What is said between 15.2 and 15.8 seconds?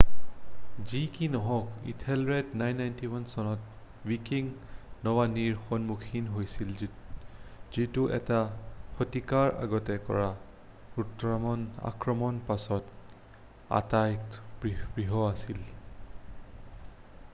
আছিল